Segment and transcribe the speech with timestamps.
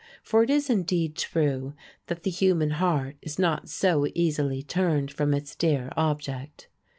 [0.23, 1.75] For it is indeed true
[2.07, 6.67] that the human heart is not so easily turned from its dear object.